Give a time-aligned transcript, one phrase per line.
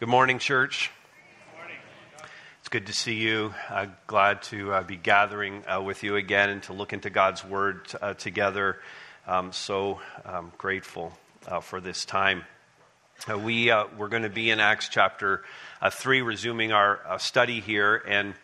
[0.00, 0.90] Good morning, church.
[2.58, 3.54] It's good to see you.
[3.70, 7.44] Uh, glad to uh, be gathering uh, with you again and to look into God's
[7.44, 8.80] Word uh, together.
[9.24, 12.42] Um, so um, grateful uh, for this time.
[13.30, 15.44] Uh, we, we're going to be in Acts chapter
[15.88, 17.94] 3, resuming our study here.
[17.94, 18.34] And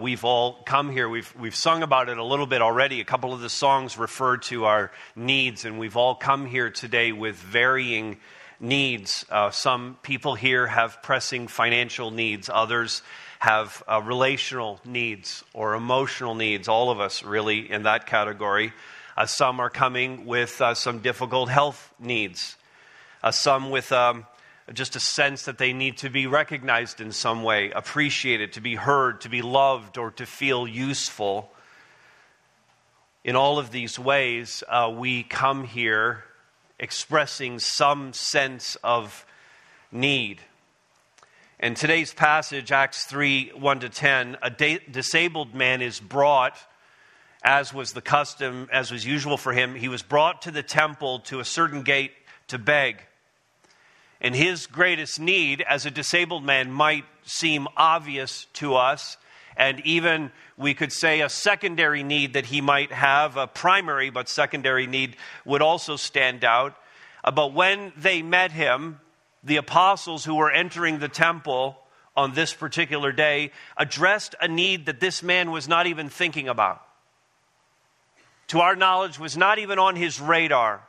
[0.00, 1.08] we've all come here.
[1.08, 3.00] We've, we've sung about it a little bit already.
[3.00, 7.12] A couple of the songs refer to our needs, and we've all come here today
[7.12, 8.18] with varying
[8.60, 9.24] needs.
[9.30, 13.02] Uh, some people here have pressing financial needs, others
[13.40, 18.72] have uh, relational needs or emotional needs, all of us really in that category.
[19.16, 22.56] Uh, some are coming with uh, some difficult health needs,
[23.22, 24.26] uh, some with um,
[24.72, 28.74] just a sense that they need to be recognized in some way, appreciated, to be
[28.74, 31.50] heard, to be loved, or to feel useful.
[33.24, 36.24] In all of these ways, uh, we come here
[36.80, 39.24] expressing some sense of
[39.92, 40.40] need.
[41.60, 44.50] In today's passage, Acts 3 1 to 10, a
[44.90, 46.56] disabled man is brought,
[47.44, 49.74] as was the custom, as was usual for him.
[49.74, 52.12] He was brought to the temple to a certain gate
[52.48, 53.02] to beg.
[54.22, 59.18] And his greatest need as a disabled man might seem obvious to us,
[59.60, 64.26] and even we could say a secondary need that he might have, a primary but
[64.26, 66.74] secondary need would also stand out.
[67.22, 68.98] Uh, but when they met him,
[69.44, 71.76] the apostles who were entering the temple
[72.16, 76.80] on this particular day addressed a need that this man was not even thinking about.
[78.48, 80.80] To our knowledge, was not even on his radar.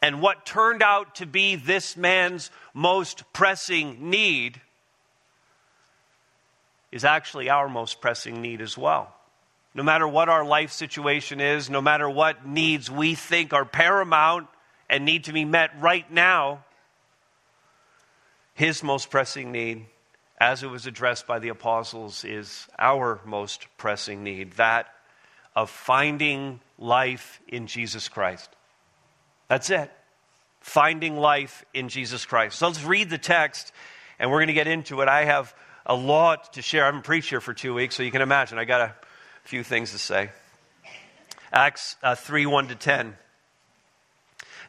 [0.00, 4.62] And what turned out to be this man's most pressing need
[6.90, 9.14] is actually our most pressing need as well.
[9.74, 14.48] No matter what our life situation is, no matter what needs we think are paramount
[14.88, 16.64] and need to be met right now,
[18.54, 19.86] his most pressing need,
[20.40, 24.88] as it was addressed by the apostles, is our most pressing need that
[25.54, 28.50] of finding life in Jesus Christ.
[29.48, 29.90] That's it.
[30.60, 32.58] Finding life in Jesus Christ.
[32.58, 33.72] So let's read the text
[34.18, 35.08] and we're going to get into it.
[35.08, 35.54] I have
[35.88, 36.82] a lot to share.
[36.82, 38.94] I haven't preached here for two weeks, so you can imagine I got a
[39.44, 40.30] few things to say.
[41.50, 43.16] Acts uh, 3 1 to 10.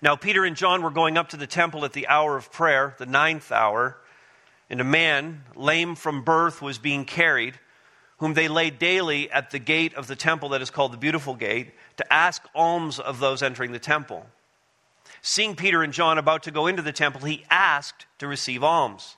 [0.02, 2.96] Now, Peter and John were going up to the temple at the hour of prayer,
[2.97, 3.97] the ninth hour,
[4.69, 7.59] and a man, lame from birth, was being carried,
[8.19, 11.35] whom they laid daily at the gate of the temple that is called the Beautiful
[11.35, 14.25] Gate, to ask alms of those entering the temple.
[15.22, 19.18] Seeing Peter and John about to go into the temple, he asked to receive alms.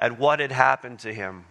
[0.00, 1.44] at what had happened to him.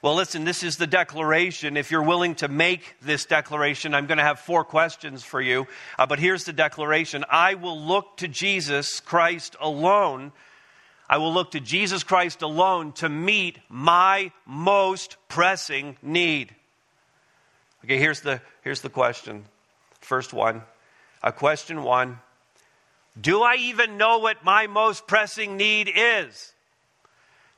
[0.00, 1.76] Well, listen, this is the declaration.
[1.76, 5.66] If you're willing to make this declaration, I'm going to have four questions for you.
[5.98, 10.32] Uh, but here's the declaration I will look to Jesus Christ alone.
[11.10, 16.54] I will look to Jesus Christ alone to meet my most pressing need.
[17.84, 19.44] Okay, here's the, here's the question.
[20.00, 20.62] First one.
[21.22, 22.20] Uh, question one
[23.20, 26.52] Do I even know what my most pressing need is?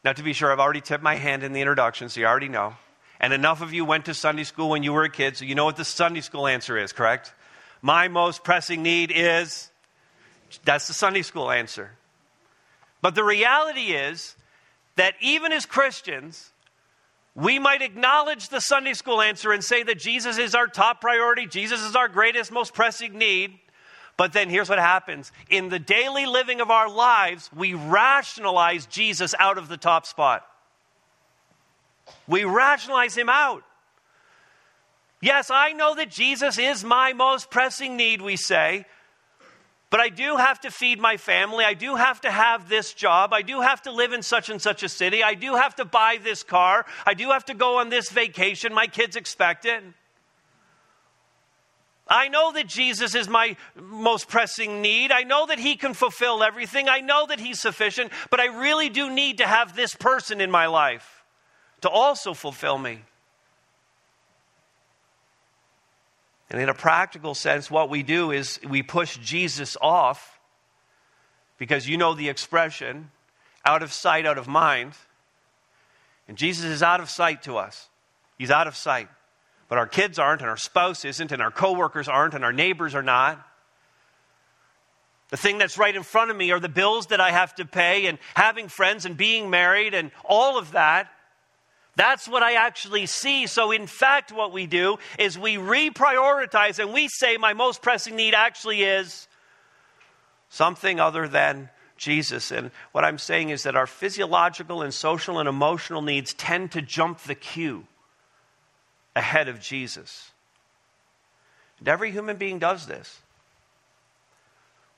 [0.05, 2.49] Now, to be sure, I've already tipped my hand in the introduction, so you already
[2.49, 2.75] know.
[3.21, 5.55] And enough of you went to Sunday school when you were a kid, so you
[5.55, 7.35] know what the Sunday school answer is, correct?
[7.83, 9.71] My most pressing need is.
[10.65, 11.91] That's the Sunday school answer.
[13.03, 14.37] But the reality is
[14.97, 16.51] that even as Christians,
[17.35, 21.47] we might acknowledge the Sunday school answer and say that Jesus is our top priority,
[21.47, 23.59] Jesus is our greatest, most pressing need.
[24.21, 29.35] But then here's what happens in the daily living of our lives, we rationalize Jesus
[29.39, 30.47] out of the top spot.
[32.29, 33.63] We rationalize him out.
[35.23, 38.85] Yes, I know that Jesus is my most pressing need, we say.
[39.89, 41.65] But I do have to feed my family.
[41.65, 43.33] I do have to have this job.
[43.33, 45.23] I do have to live in such and such a city.
[45.23, 46.85] I do have to buy this car.
[47.07, 48.75] I do have to go on this vacation.
[48.75, 49.83] My kids expect it.
[52.11, 55.13] I know that Jesus is my most pressing need.
[55.13, 56.89] I know that He can fulfill everything.
[56.89, 60.51] I know that He's sufficient, but I really do need to have this person in
[60.51, 61.25] my life
[61.83, 63.03] to also fulfill me.
[66.51, 70.41] And in a practical sense, what we do is we push Jesus off
[71.59, 73.13] because you know the expression
[73.65, 74.95] out of sight, out of mind.
[76.27, 77.89] And Jesus is out of sight to us.
[78.37, 79.09] He's out of sight.
[79.71, 82.97] But our kids aren't, and our spouse isn't, and our coworkers aren't, and our neighbors
[82.97, 83.41] are not.
[85.29, 87.65] The thing that's right in front of me are the bills that I have to
[87.65, 91.09] pay, and having friends, and being married, and all of that.
[91.95, 93.47] That's what I actually see.
[93.47, 98.17] So, in fact, what we do is we reprioritize and we say, my most pressing
[98.17, 99.29] need actually is
[100.49, 102.51] something other than Jesus.
[102.51, 106.83] And what I'm saying is that our physiological and social and emotional needs tend to
[106.83, 107.87] jump the queue
[109.17, 110.31] ahead of Jesus.
[111.79, 113.21] And every human being does this.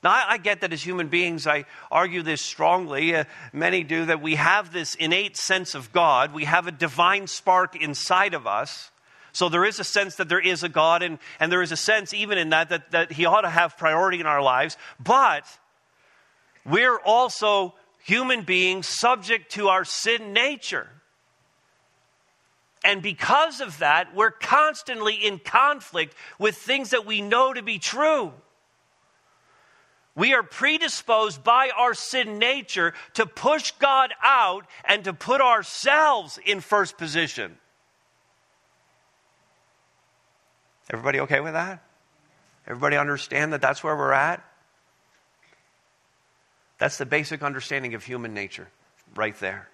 [0.03, 3.15] Now, I, get that as human beings, I argue this strongly.
[3.15, 3.23] Uh,
[3.53, 6.33] many do that we have this innate sense of God.
[6.33, 8.91] We have a divine spark inside of us.
[9.31, 11.77] So there is a sense that there is a God, and, and there is a
[11.77, 14.77] sense, even in that, that, that He ought to have priority in our lives.
[14.99, 15.45] But
[16.65, 17.73] we're also
[18.03, 20.89] human beings subject to our sin nature.
[22.83, 27.79] And because of that, we're constantly in conflict with things that we know to be
[27.79, 28.33] true.
[30.15, 36.37] We are predisposed by our sin nature to push God out and to put ourselves
[36.45, 37.57] in first position.
[40.91, 41.81] Everybody okay with that?
[42.67, 44.43] Everybody understand that that's where we're at?
[46.77, 48.67] That's the basic understanding of human nature
[49.15, 49.69] right there.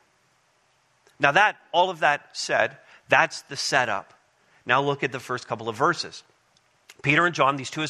[1.19, 2.77] Now that all of that said,
[3.09, 4.13] that's the setup.
[4.65, 6.23] Now look at the first couple of verses.
[7.01, 7.85] Peter and John, these two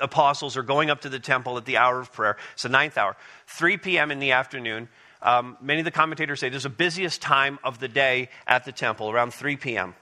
[0.00, 2.36] apostles, are going up to the temple at the hour of prayer.
[2.54, 3.16] It's the ninth hour,
[3.46, 4.10] 3 p.m.
[4.10, 4.88] in the afternoon.
[5.22, 8.72] Um, many of the commentators say there's the busiest time of the day at the
[8.72, 9.94] temple, around 3 p.m.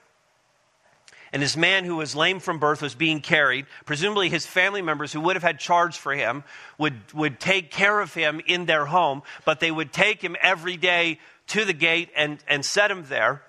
[1.33, 3.65] And this man who was lame from birth was being carried.
[3.85, 6.43] Presumably, his family members who would have had charge for him
[6.77, 10.77] would, would take care of him in their home, but they would take him every
[10.77, 13.41] day to the gate and, and set him there.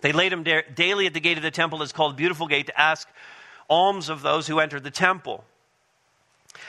[0.00, 2.66] They laid him there daily at the gate of the temple, it's called Beautiful Gate,
[2.66, 3.08] to ask
[3.68, 5.44] alms of those who entered the temple.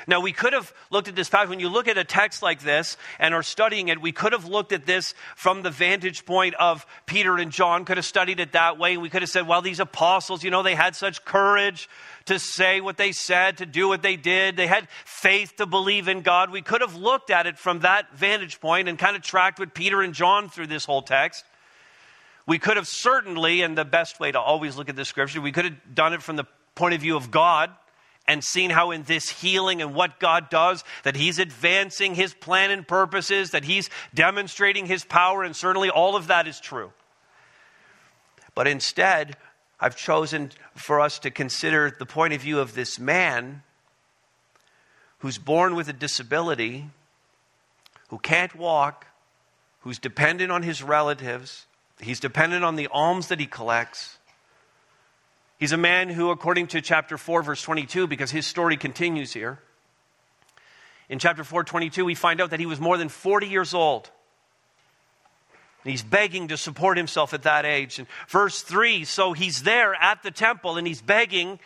[0.08, 1.50] Now, we could have looked at this passage.
[1.50, 4.46] When you look at a text like this and are studying it, we could have
[4.46, 8.54] looked at this from the vantage point of Peter and John, could have studied it
[8.54, 8.98] that way.
[8.98, 11.90] We could have said, well, these apostles, you know, they had such courage
[12.26, 14.58] to say what they said, to do what they did.
[14.58, 16.52] They had faith to believe in God.
[16.52, 19.74] We could have looked at it from that vantage point and kind of tracked with
[19.74, 21.46] Peter and John through this whole text.
[22.50, 25.52] We could have certainly, and the best way to always look at the scripture, we
[25.52, 27.70] could have done it from the point of view of God
[28.28, 32.72] and seen how in this healing and what God does, that He's advancing His plan
[32.72, 36.92] and purposes, that He's demonstrating His power, and certainly all of that is true.
[38.56, 39.38] But instead,
[39.80, 43.62] I've chosen for us to consider the point of view of this man
[45.20, 46.88] who's born with a disability,
[48.08, 49.06] who can't walk,
[49.82, 51.68] who's dependent on his relatives,
[52.00, 54.18] he's dependent on the alms that he collects.
[55.58, 59.60] He's a man who, according to chapter 4, verse 22, because his story continues here,
[61.10, 64.10] in chapter 4, 22, we find out that he was more than 40 years old.
[65.84, 68.00] He's begging to support himself at that age.
[68.00, 71.60] And verse 3, so he's there at the temple and he's begging,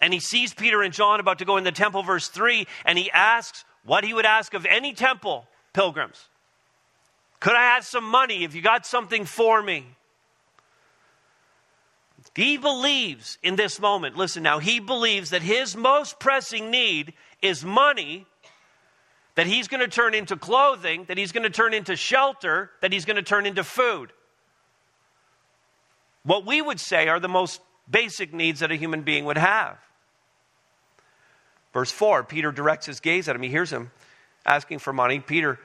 [0.00, 2.98] and he sees Peter and John about to go in the temple, verse 3, and
[2.98, 6.28] he asks what he would ask of any temple pilgrims.
[7.40, 9.86] Could I have some money if you got something for me?
[12.34, 17.64] He believes in this moment, listen now, he believes that his most pressing need is
[17.64, 18.26] money,
[19.34, 22.92] that he's going to turn into clothing, that he's going to turn into shelter, that
[22.92, 24.12] he's going to turn into food.
[26.22, 29.78] What we would say are the most basic needs that a human being would have.
[31.72, 33.42] Verse 4 Peter directs his gaze at him.
[33.42, 33.90] He hears him
[34.44, 35.20] asking for money.
[35.20, 35.58] Peter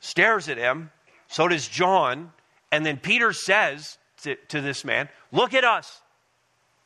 [0.00, 0.90] stares at him.
[1.32, 2.30] So does John.
[2.70, 6.00] And then Peter says to, to this man, Look at us.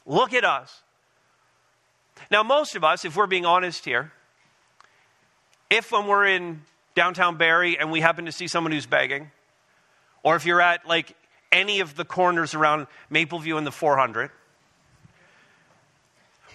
[0.07, 0.83] Look at us.
[2.31, 4.13] Now, most of us, if we're being honest here,
[5.69, 6.63] if when we're in
[6.95, 9.33] downtown Barrie and we happen to see someone who's begging,
[10.23, 11.15] or if you're at like
[11.51, 14.31] any of the corners around Mapleview and the 400,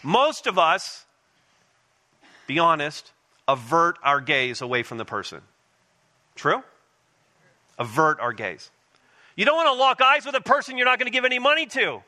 [0.01, 1.05] most of us,
[2.47, 3.11] be honest,
[3.49, 5.41] avert our gaze away from the person.
[6.35, 6.63] True?
[7.81, 8.69] Avert our gaze.
[9.35, 11.39] You don't want to lock eyes with a person you're not going to give any
[11.39, 12.03] money to.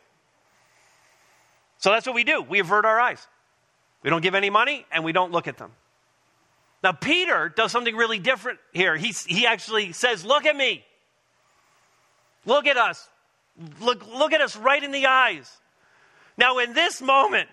[1.80, 2.44] So that's what we do.
[2.44, 3.26] We avert our eyes.
[4.04, 5.72] We don't give any money and we don't look at them.
[6.84, 8.96] Now, Peter does something really different here.
[8.96, 10.86] He, he actually says, Look at me.
[12.46, 13.10] Look at us.
[13.82, 15.52] Look, look at us right in the eyes.
[16.38, 17.50] Now, in this moment,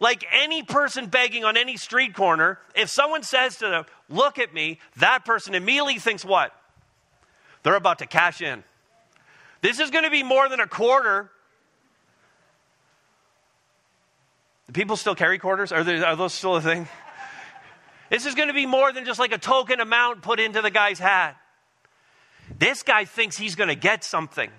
[0.00, 4.52] like any person begging on any street corner, if someone says to them, Look at
[4.52, 6.52] me, that person immediately thinks what?
[7.62, 8.64] They're about to cash in.
[9.62, 11.30] This is going to be more than a quarter.
[14.66, 15.72] Do people still carry quarters?
[15.72, 16.88] Are, are those still a thing?
[18.08, 20.70] This is going to be more than just like a token amount put into the
[20.70, 21.36] guy's hat.
[22.58, 24.50] This guy thinks he's going to get something.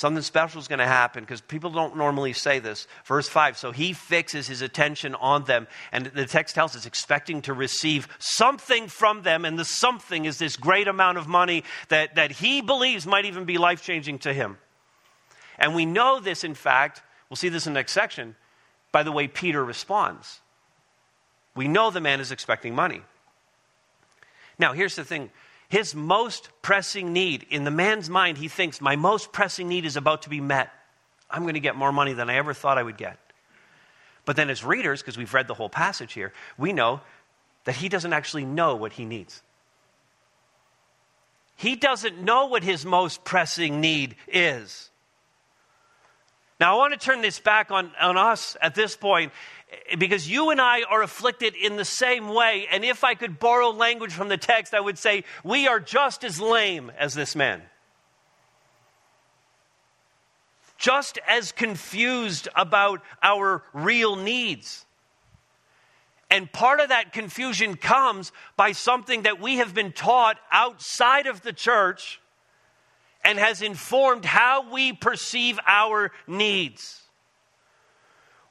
[0.00, 2.86] Something special is going to happen because people don't normally say this.
[3.04, 7.42] Verse 5 So he fixes his attention on them, and the text tells us, expecting
[7.42, 12.14] to receive something from them, and the something is this great amount of money that,
[12.14, 14.56] that he believes might even be life changing to him.
[15.58, 18.36] And we know this, in fact, we'll see this in the next section,
[18.92, 20.40] by the way Peter responds.
[21.54, 23.02] We know the man is expecting money.
[24.58, 25.28] Now, here's the thing
[25.70, 29.96] his most pressing need, in the man's mind, he thinks, My most pressing need is
[29.96, 30.68] about to be met.
[31.30, 33.16] I'm going to get more money than I ever thought I would get.
[34.24, 37.00] But then, as readers, because we've read the whole passage here, we know
[37.64, 39.42] that he doesn't actually know what he needs.
[41.54, 44.90] He doesn't know what his most pressing need is.
[46.58, 49.32] Now, I want to turn this back on, on us at this point
[49.98, 52.66] because you and I are afflicted in the same way.
[52.70, 56.24] And if I could borrow language from the text, I would say, we are just
[56.24, 57.62] as lame as this man.
[60.78, 64.86] Just as confused about our real needs.
[66.30, 71.42] And part of that confusion comes by something that we have been taught outside of
[71.42, 72.20] the church
[73.24, 77.02] and has informed how we perceive our needs.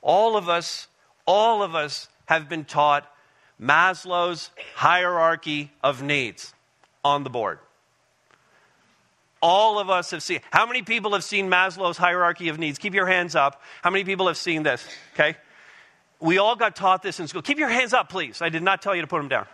[0.02, 0.89] All of us
[1.30, 3.08] all of us have been taught
[3.62, 6.56] Maslow's hierarchy of needs
[7.06, 7.60] on the board.
[9.40, 10.40] All of us have seen.
[10.50, 12.80] How many people have seen Maslow's hierarchy of needs?
[12.80, 13.62] Keep your hands up.
[13.84, 14.84] How many people have seen this?
[15.14, 15.38] Okay.
[16.20, 17.44] We all got taught this in school.
[17.44, 18.42] Keep your hands up, please.
[18.42, 19.46] I did not tell you to put them down.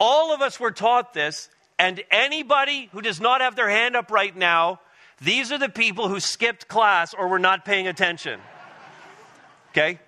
[0.00, 1.48] all of us were taught this,
[1.78, 4.80] and anybody who does not have their hand up right now,
[5.20, 8.40] these are the people who skipped class or were not paying attention.
[9.72, 9.98] Okay?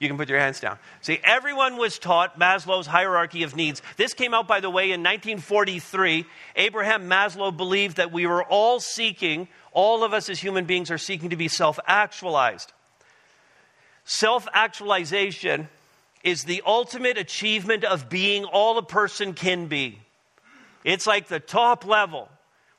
[0.00, 0.78] You can put your hands down.
[1.02, 3.80] See, everyone was taught Maslow's hierarchy of needs.
[3.96, 6.26] This came out, by the way, in 1943.
[6.56, 10.98] Abraham Maslow believed that we were all seeking, all of us as human beings are
[10.98, 12.72] seeking to be self actualized.
[14.04, 15.68] Self actualization
[16.24, 20.00] is the ultimate achievement of being all a person can be.
[20.82, 22.28] It's like the top level.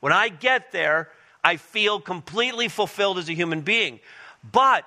[0.00, 1.08] When I get there,
[1.42, 4.00] I feel completely fulfilled as a human being.
[4.52, 4.84] But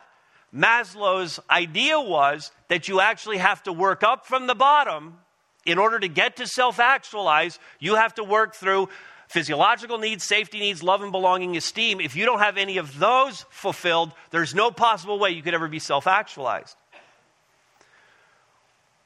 [0.55, 5.19] Maslow's idea was that you actually have to work up from the bottom
[5.65, 7.59] in order to get to self actualize.
[7.79, 8.89] You have to work through
[9.27, 12.01] physiological needs, safety needs, love and belonging, esteem.
[12.01, 15.67] If you don't have any of those fulfilled, there's no possible way you could ever
[15.67, 16.75] be self actualized.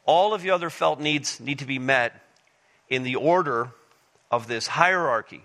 [0.05, 2.19] All of the other felt needs need to be met
[2.89, 3.69] in the order
[4.31, 5.43] of this hierarchy.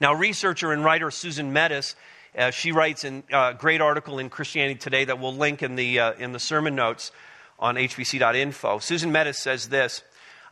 [0.00, 1.94] Now, researcher and writer Susan Mettes
[2.36, 6.00] uh, she writes a uh, great article in Christianity Today that we'll link in the,
[6.00, 7.12] uh, in the sermon notes
[7.58, 8.78] on hbc.info.
[8.78, 10.02] Susan Mettes says this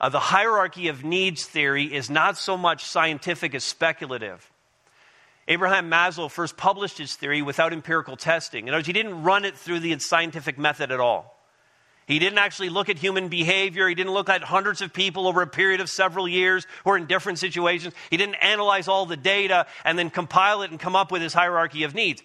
[0.00, 4.50] uh, The hierarchy of needs theory is not so much scientific as speculative.
[5.48, 8.66] Abraham Maslow first published his theory without empirical testing.
[8.66, 11.35] In other words, he didn't run it through the scientific method at all.
[12.06, 13.88] He didn't actually look at human behavior.
[13.88, 16.96] He didn't look at hundreds of people over a period of several years who are
[16.96, 17.94] in different situations.
[18.10, 21.34] He didn't analyze all the data and then compile it and come up with his
[21.34, 22.22] hierarchy of needs.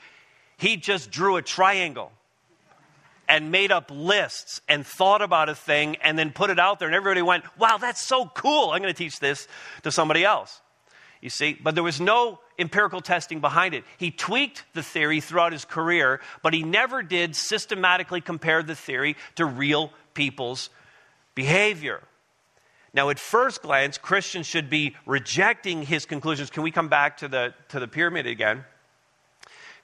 [0.58, 2.12] He just drew a triangle
[3.28, 6.88] and made up lists and thought about a thing and then put it out there.
[6.88, 8.70] And everybody went, wow, that's so cool.
[8.72, 9.48] I'm going to teach this
[9.82, 10.62] to somebody else.
[11.22, 13.84] You see, but there was no empirical testing behind it.
[13.98, 19.16] He tweaked the theory throughout his career, but he never did systematically compare the theory
[19.36, 20.72] to real people's
[21.36, 22.02] behavior.
[22.94, 26.50] Now, at first glance, Christians should be rejecting his conclusions.
[26.50, 28.66] Can we come back to the, to the pyramid again?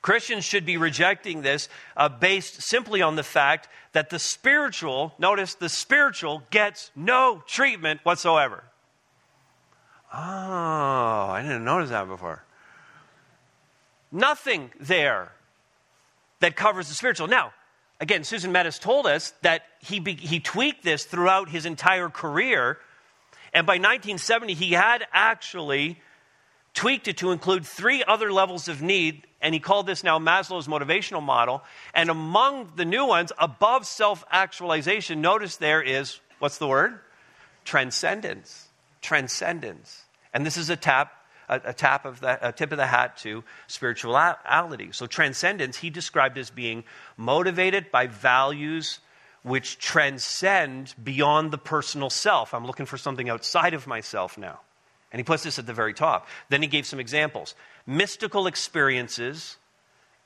[0.01, 5.55] Christians should be rejecting this uh, based simply on the fact that the spiritual, notice,
[5.55, 8.63] the spiritual gets no treatment whatsoever.
[10.13, 12.43] Oh, I didn't notice that before.
[14.11, 15.33] Nothing there
[16.39, 17.27] that covers the spiritual.
[17.27, 17.53] Now,
[17.99, 22.77] again, Susan Mettes told us that he, be, he tweaked this throughout his entire career.
[23.53, 25.99] And by 1970, he had actually
[26.73, 29.27] tweaked it to include three other levels of need.
[29.41, 31.63] And he called this now Maslow's motivational model.
[31.93, 36.99] And among the new ones, above self actualization, notice there is what's the word?
[37.65, 38.66] Transcendence.
[39.01, 40.03] Transcendence.
[40.33, 41.13] And this is a tap
[41.49, 44.89] a, a, tap of the, a tip of the hat to spirituality.
[44.91, 46.83] So, transcendence, he described as being
[47.15, 48.99] motivated by values
[49.43, 52.53] which transcend beyond the personal self.
[52.53, 54.59] I'm looking for something outside of myself now.
[55.11, 56.27] And he puts this at the very top.
[56.49, 59.57] Then he gave some examples mystical experiences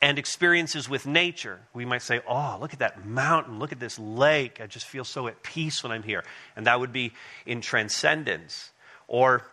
[0.01, 1.59] and experiences with nature.
[1.73, 4.59] We might say, Oh, look at that mountain, look at this lake.
[4.59, 6.23] I just feel so at peace when I'm here.
[6.55, 7.13] And that would be
[7.45, 8.71] in transcendence.
[9.07, 9.43] Or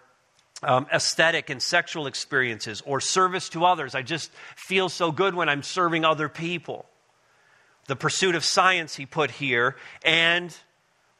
[0.63, 3.95] um, aesthetic and sexual experiences or service to others.
[3.95, 6.87] I just feel so good when I'm serving other people.
[7.87, 10.55] The pursuit of science, he put here, and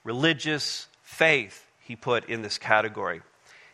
[0.05, 3.23] religious faith, he put in this category.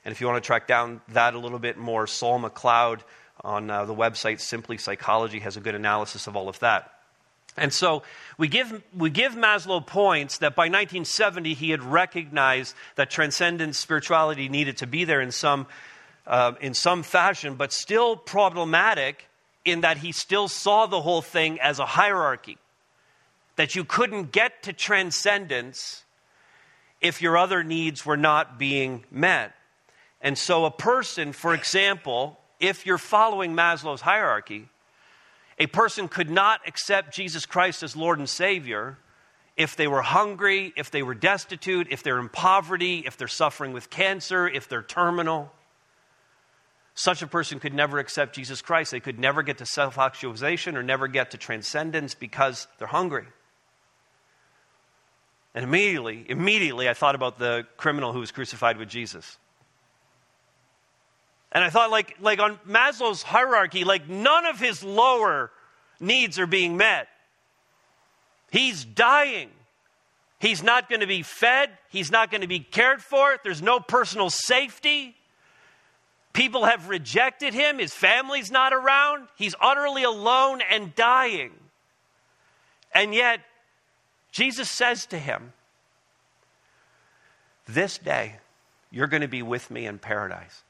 [0.04, 3.00] And if you want to track down that a little bit more, Saul McLeod
[3.42, 6.90] on uh, the website Simply Psychology has a good analysis of all of that.
[7.56, 8.02] And so
[8.36, 14.48] we give, we give Maslow points that by 1970 he had recognized that transcendent spirituality
[14.48, 15.66] needed to be there in some,
[16.26, 19.28] uh, in some fashion, but still problematic
[19.64, 22.58] in that he still saw the whole thing as a hierarchy.
[23.56, 26.04] That you couldn't get to transcendence
[27.00, 29.54] if your other needs were not being met.
[30.20, 34.68] And so, a person, for example, if you're following Maslow's hierarchy,
[35.58, 38.98] a person could not accept Jesus Christ as Lord and Savior
[39.56, 43.72] if they were hungry, if they were destitute, if they're in poverty, if they're suffering
[43.72, 45.52] with cancer, if they're terminal.
[46.94, 48.90] Such a person could never accept Jesus Christ.
[48.90, 53.26] They could never get to self actualization or never get to transcendence because they're hungry.
[55.54, 59.38] And immediately, immediately, I thought about the criminal who was crucified with Jesus.
[61.54, 65.52] And I thought, like, like on Maslow's hierarchy, like none of his lower
[66.00, 67.06] needs are being met.
[68.50, 69.50] He's dying.
[70.40, 71.70] He's not going to be fed.
[71.90, 73.38] He's not going to be cared for.
[73.44, 75.14] There's no personal safety.
[76.32, 77.78] People have rejected him.
[77.78, 79.28] His family's not around.
[79.36, 81.52] He's utterly alone and dying.
[82.92, 83.40] And yet,
[84.32, 85.52] Jesus says to him,
[87.68, 88.36] This day,
[88.90, 90.63] you're going to be with me in paradise.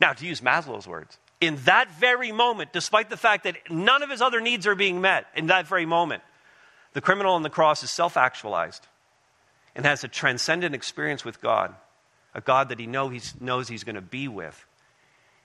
[0.00, 4.10] Now, to use Maslow's words, in that very moment, despite the fact that none of
[4.10, 6.22] his other needs are being met, in that very moment,
[6.92, 8.86] the criminal on the cross is self actualized
[9.74, 11.74] and has a transcendent experience with God,
[12.34, 14.64] a God that he know he's, knows he's going to be with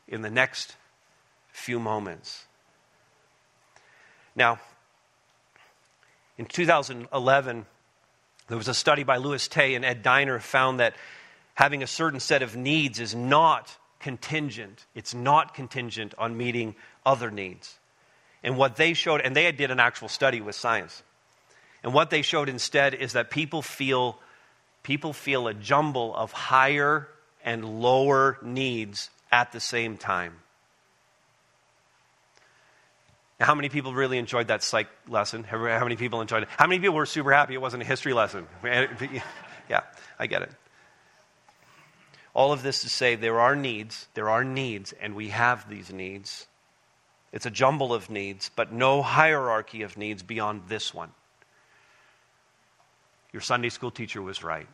[0.07, 0.75] in the next
[1.51, 2.45] few moments.
[4.35, 4.59] Now,
[6.37, 7.65] in 2011,
[8.47, 10.95] there was a study by Louis Tay and Ed Diener found that
[11.55, 14.85] having a certain set of needs is not contingent.
[14.95, 17.77] It's not contingent on meeting other needs.
[18.43, 21.03] And what they showed, and they did an actual study with science.
[21.83, 24.19] And what they showed instead is that people feel,
[24.83, 27.07] people feel a jumble of higher
[27.43, 30.33] and lower needs at the same time.
[33.39, 35.43] Now, how many people really enjoyed that psych lesson?
[35.45, 36.49] How many people enjoyed it?
[36.57, 38.47] How many people were super happy it wasn't a history lesson?
[39.69, 39.81] Yeah,
[40.17, 40.51] I get it.
[42.33, 45.91] All of this to say there are needs, there are needs, and we have these
[45.91, 46.47] needs.
[47.31, 51.11] It's a jumble of needs, but no hierarchy of needs beyond this one.
[53.31, 54.67] Your Sunday school teacher was right.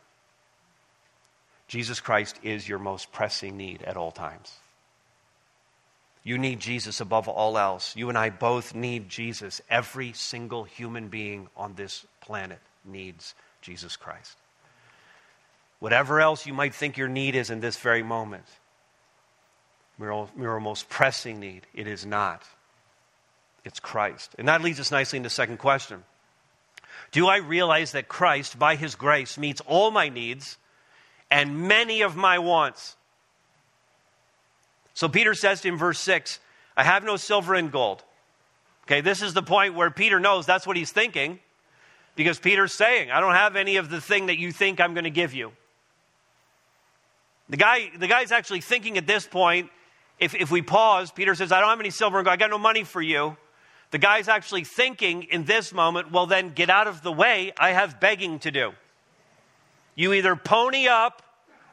[1.68, 4.52] Jesus Christ is your most pressing need at all times.
[6.22, 7.94] You need Jesus above all else.
[7.96, 9.60] You and I both need Jesus.
[9.68, 14.36] Every single human being on this planet needs Jesus Christ
[15.78, 18.44] whatever else you might think your need is in this very moment,
[19.98, 22.42] your, your most pressing need, it is not.
[23.64, 24.34] It's Christ.
[24.38, 26.04] And that leads us nicely into the second question.
[27.12, 30.56] Do I realize that Christ, by his grace, meets all my needs
[31.30, 32.96] and many of my wants?
[34.94, 36.38] So Peter says to him, verse 6,
[36.76, 38.02] I have no silver and gold.
[38.84, 41.40] Okay, this is the point where Peter knows that's what he's thinking
[42.14, 45.04] because Peter's saying, I don't have any of the thing that you think I'm going
[45.04, 45.52] to give you.
[47.48, 49.70] The guy, the guy's actually thinking at this point,
[50.18, 52.50] if, if we pause, Peter says, I don't have any silver and gold, I got
[52.50, 53.36] no money for you.
[53.90, 57.52] The guy's actually thinking in this moment, well, then get out of the way.
[57.58, 58.72] I have begging to do.
[59.94, 61.22] You either pony up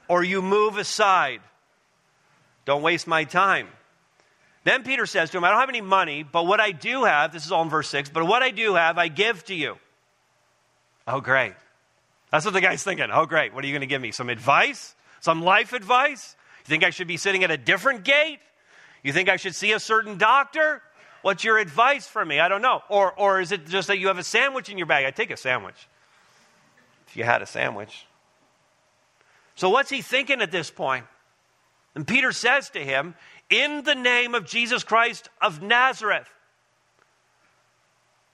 [0.08, 1.42] or you move aside.
[2.66, 3.68] Don't waste my time.
[4.64, 7.34] Then Peter says to him, I don't have any money, but what I do have,
[7.34, 9.78] this is all in verse 6, but what I do have, I give to you.
[11.06, 11.54] Oh, great.
[12.32, 13.08] That's what the guy's thinking.
[13.12, 13.54] Oh, great.
[13.54, 14.12] What are you going to give me?
[14.12, 14.96] Some advice?
[15.24, 16.36] Some life advice?
[16.66, 18.40] You think I should be sitting at a different gate?
[19.04, 20.82] You think I should see a certain doctor?
[21.22, 22.42] What's your advice for me?
[22.42, 22.82] I don't know.
[22.90, 25.06] Or, or is it just that you have a sandwich in your bag?
[25.06, 25.88] I take a sandwich.
[27.08, 28.06] If you had a sandwich.
[29.56, 31.06] So, what's he thinking at this point?
[31.96, 33.16] And Peter says to him,
[33.50, 36.28] In the name of Jesus Christ of Nazareth.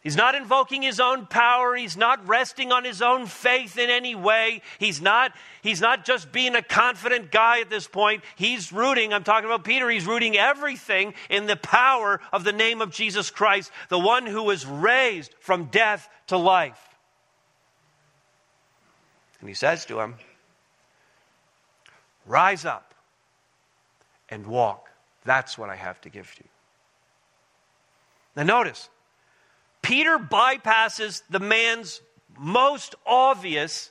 [0.02, 1.76] He's not invoking his own power.
[1.76, 4.62] He's not resting on his own faith in any way.
[4.78, 8.24] He's not, he's not just being a confident guy at this point.
[8.38, 12.82] He's rooting, I'm talking about Peter, he's rooting everything in the power of the name
[12.82, 16.80] of Jesus Christ, the one who was raised from death to life.
[19.42, 20.16] And he says to him,
[22.26, 22.94] Rise up
[24.30, 24.90] and walk.
[25.26, 26.50] That's what I have to give to you.
[28.36, 28.90] Now, notice,
[29.90, 32.00] Peter bypasses the man's
[32.38, 33.90] most obvious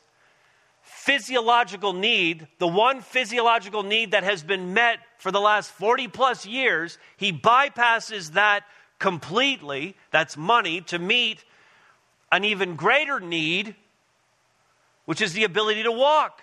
[0.80, 6.46] physiological need, the one physiological need that has been met for the last 40 plus
[6.46, 6.98] years.
[7.16, 8.62] He bypasses that
[9.00, 11.44] completely, that's money, to meet
[12.30, 13.74] an even greater need,
[15.04, 16.42] which is the ability to walk.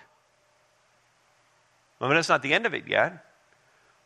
[2.01, 3.23] I mean, that's not the end of it yet.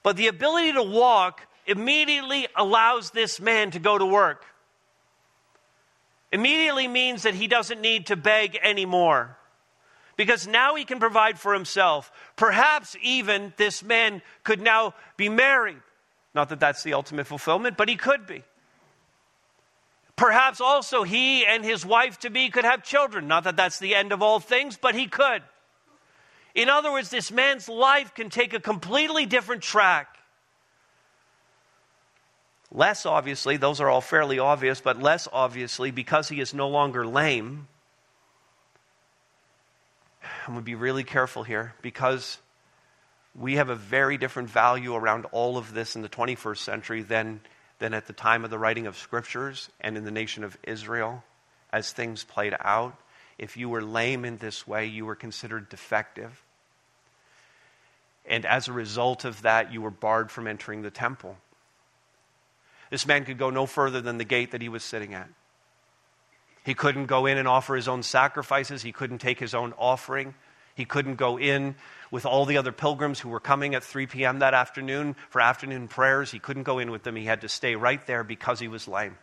[0.04, 4.46] But the ability to walk immediately allows this man to go to work.
[6.32, 9.38] Immediately means that he doesn't need to beg anymore.
[10.16, 12.12] Because now he can provide for himself.
[12.36, 15.82] Perhaps even this man could now be married.
[16.36, 18.44] Not that that's the ultimate fulfillment, but he could be.
[20.16, 23.28] Perhaps also he and his wife to be could have children.
[23.30, 25.42] Not that that's the end of all things, but he could.
[26.54, 30.19] In other words, this man's life can take a completely different track.
[32.72, 37.06] Less obviously, those are all fairly obvious, but less obviously, because he is no longer
[37.06, 37.68] lame.
[40.22, 42.38] I'm going to be really careful here because
[43.36, 47.42] we have a very different value around all of this in the 21st century than,
[47.80, 51.24] than at the time of the writing of scriptures and in the nation of Israel
[51.72, 52.96] as things played out.
[53.38, 56.44] If you were lame in this way, you were considered defective.
[58.26, 61.38] And as a result of that, you were barred from entering the temple.
[62.90, 65.30] This man could go no further than the gate that he was sitting at.
[66.64, 68.82] He couldn't go in and offer his own sacrifices.
[68.82, 70.34] He couldn't take his own offering.
[70.76, 71.76] He couldn't go in
[72.12, 74.40] with all the other pilgrims who were coming at 3 p.m.
[74.40, 76.32] that afternoon for afternoon prayers.
[76.32, 77.16] He couldn't go in with them.
[77.16, 79.18] He had to stay right there because he was lame.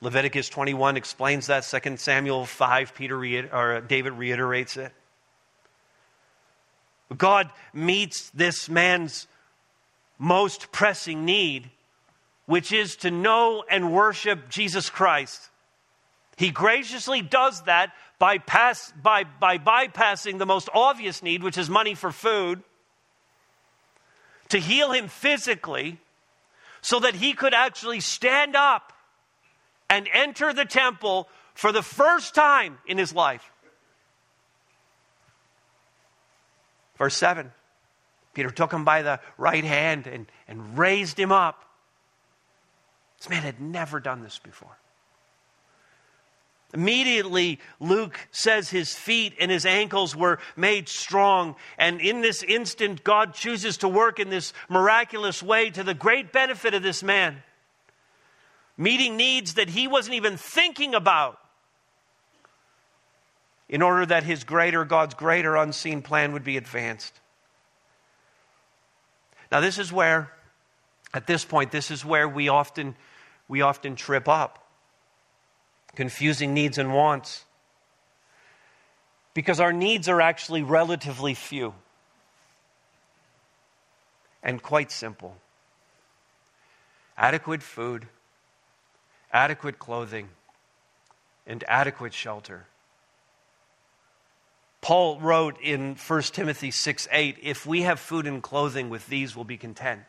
[0.00, 1.62] Leviticus 21 explains that.
[1.62, 4.92] 2 Samuel 5, Peter or David reiterates it.
[7.16, 9.26] God meets this man's
[10.18, 11.70] most pressing need,
[12.46, 15.50] which is to know and worship Jesus Christ.
[16.36, 21.70] He graciously does that by, pass, by, by bypassing the most obvious need, which is
[21.70, 22.62] money for food,
[24.48, 25.98] to heal him physically
[26.80, 28.92] so that he could actually stand up
[29.88, 33.50] and enter the temple for the first time in his life.
[36.98, 37.50] Verse 7
[38.34, 41.63] Peter took him by the right hand and, and raised him up.
[43.24, 44.76] This man had never done this before.
[46.74, 51.56] Immediately, Luke says his feet and his ankles were made strong.
[51.78, 56.32] And in this instant, God chooses to work in this miraculous way to the great
[56.32, 57.42] benefit of this man,
[58.76, 61.38] meeting needs that he wasn't even thinking about
[63.70, 67.18] in order that his greater, God's greater unseen plan would be advanced.
[69.50, 70.30] Now, this is where,
[71.14, 72.94] at this point, this is where we often,
[73.48, 74.66] we often trip up.
[75.94, 77.44] Confusing needs and wants.
[79.32, 81.74] Because our needs are actually relatively few
[84.42, 85.36] and quite simple
[87.16, 88.06] adequate food,
[89.32, 90.28] adequate clothing,
[91.46, 92.66] and adequate shelter.
[94.80, 99.34] Paul wrote in 1 Timothy 6 8, if we have food and clothing, with these
[99.34, 100.04] we'll be content.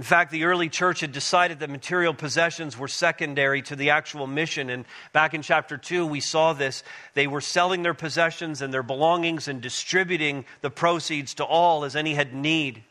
[0.00, 4.26] In fact, the early church had decided that material possessions were secondary to the actual
[4.26, 4.70] mission.
[4.70, 6.82] And back in chapter 2, we saw this.
[7.12, 11.96] They were selling their possessions and their belongings and distributing the proceeds to all as
[11.96, 12.82] any had need.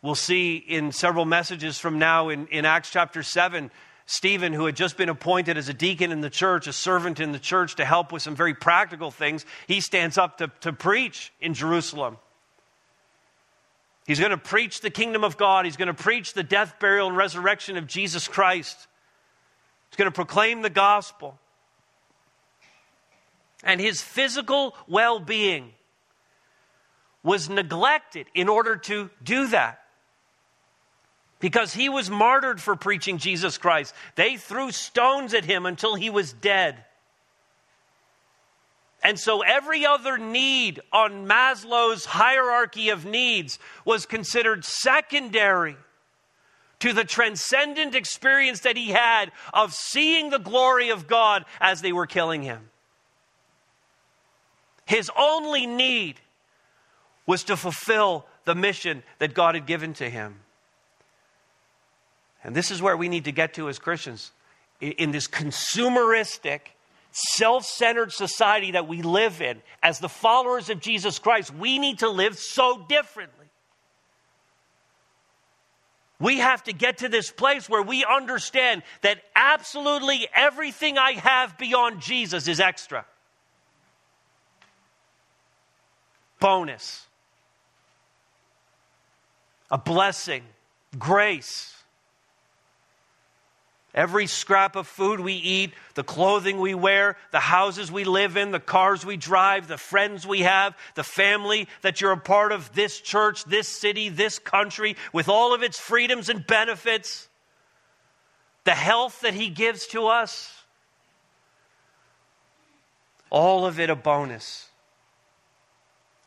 [0.00, 3.70] We'll see in several messages from now in, in Acts chapter 7
[4.06, 7.32] Stephen, who had just been appointed as a deacon in the church, a servant in
[7.32, 11.30] the church to help with some very practical things, he stands up to, to preach
[11.42, 12.16] in Jerusalem.
[14.08, 15.66] He's going to preach the kingdom of God.
[15.66, 18.88] He's going to preach the death, burial, and resurrection of Jesus Christ.
[19.90, 21.38] He's going to proclaim the gospel.
[23.62, 25.72] And his physical well being
[27.22, 29.82] was neglected in order to do that.
[31.38, 33.94] Because he was martyred for preaching Jesus Christ.
[34.14, 36.82] They threw stones at him until he was dead.
[39.08, 45.78] And so every other need on Maslow's hierarchy of needs was considered secondary
[46.80, 51.90] to the transcendent experience that he had of seeing the glory of God as they
[51.90, 52.68] were killing him.
[54.84, 56.20] His only need
[57.24, 60.40] was to fulfill the mission that God had given to him.
[62.44, 64.32] And this is where we need to get to as Christians.
[64.82, 66.60] In this consumeristic,
[67.12, 72.00] self centered society that we live in, as the followers of Jesus Christ, we need
[72.00, 73.46] to live so differently.
[76.20, 81.56] We have to get to this place where we understand that absolutely everything I have
[81.58, 83.04] beyond Jesus is extra.
[86.40, 87.06] Bonus.
[89.70, 90.42] A blessing.
[90.98, 91.77] Grace.
[93.98, 98.52] Every scrap of food we eat, the clothing we wear, the houses we live in,
[98.52, 102.72] the cars we drive, the friends we have, the family that you're a part of,
[102.76, 107.28] this church, this city, this country, with all of its freedoms and benefits,
[108.62, 110.54] the health that He gives to us,
[113.30, 114.68] all of it a bonus,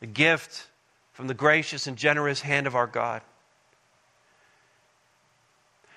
[0.02, 0.68] a gift
[1.14, 3.22] from the gracious and generous hand of our God.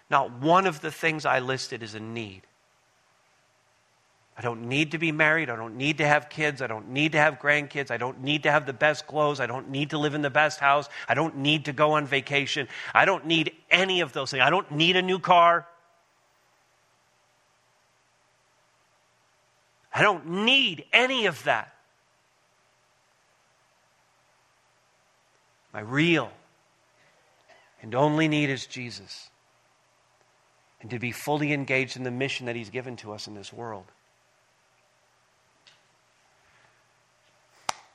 [0.09, 2.41] Not one of the things I listed is a need.
[4.37, 5.49] I don't need to be married.
[5.49, 6.61] I don't need to have kids.
[6.61, 7.89] I don't need to have grandkids.
[7.89, 9.39] I don't need to have the best clothes.
[9.39, 10.89] I don't need to live in the best house.
[11.07, 12.67] I don't need to go on vacation.
[12.93, 14.41] I don't need any of those things.
[14.41, 15.65] I don't need a new car.
[19.93, 21.73] I don't need any of that.
[25.73, 26.29] My real
[27.81, 29.29] and only need is Jesus
[30.85, 33.51] and to be fully engaged in the mission that He's given to us in this
[33.51, 33.85] world.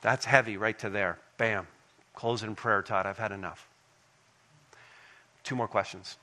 [0.01, 1.17] That's heavy right to there.
[1.37, 1.67] Bam.
[2.13, 3.05] Close in prayer, Todd.
[3.05, 3.65] I've had enough.
[5.45, 6.17] Two more questions.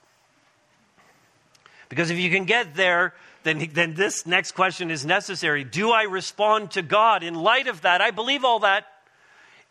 [1.89, 5.65] Because if you can get there, then, then this next question is necessary.
[5.65, 8.03] Do I respond to God in light of that?
[8.03, 8.85] I believe all that.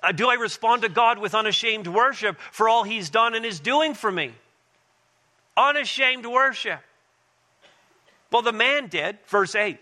[0.02, 3.60] Uh, do I respond to God with unashamed worship for all He's done and is
[3.60, 4.32] doing for me?
[5.56, 6.80] Unashamed worship.
[8.32, 9.80] Well, the man did, verse 8.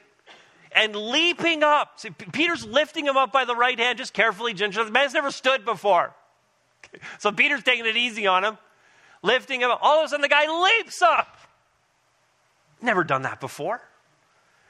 [0.71, 4.88] And leaping up, see, Peter's lifting him up by the right hand, just carefully, gingerly.
[4.88, 6.13] The man's never stood before.
[7.19, 8.58] So Peter's taking it easy on him,
[9.21, 9.79] lifting him up.
[9.81, 11.36] All of a sudden, the guy leaps up.
[12.81, 13.81] Never done that before.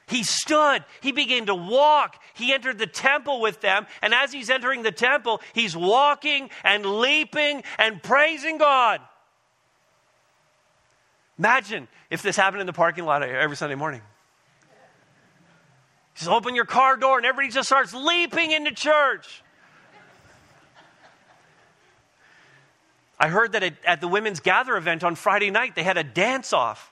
[0.08, 0.84] He stood.
[1.00, 2.20] He began to walk.
[2.34, 3.86] He entered the temple with them.
[4.02, 9.00] And as he's entering the temple, he's walking and leaping and praising God.
[11.38, 14.00] Imagine if this happened in the parking lot every Sunday morning.
[16.14, 19.42] Just open your car door and everybody just starts leaping into church.
[23.18, 26.52] I heard that at the women's gather event on Friday night, they had a dance
[26.52, 26.90] off.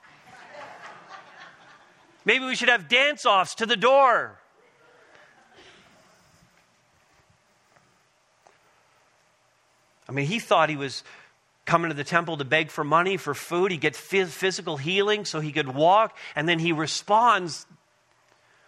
[2.23, 4.39] Maybe we should have dance offs to the door.
[10.07, 11.03] I mean, he thought he was
[11.65, 13.71] coming to the temple to beg for money, for food.
[13.71, 16.15] He gets physical healing so he could walk.
[16.35, 17.65] And then he responds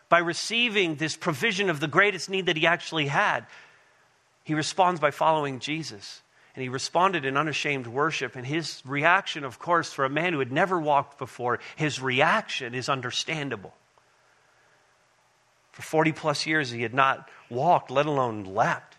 [0.09, 3.45] by receiving this provision of the greatest need that he actually had.
[4.43, 6.21] He responds by following Jesus.
[6.55, 8.35] And he responded in unashamed worship.
[8.35, 12.73] And his reaction, of course, for a man who had never walked before, his reaction
[12.73, 13.75] is understandable.
[15.71, 18.96] For 40 plus years, he had not walked, let alone leapt.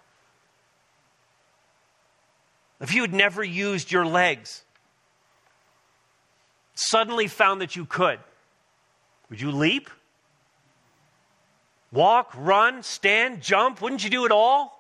[2.81, 4.63] If you had never used your legs,
[6.75, 8.21] suddenly found that you could,
[9.31, 9.91] would you leap?
[11.91, 13.81] Walk, run, stand, jump?
[13.81, 14.75] Wouldn't you do it all?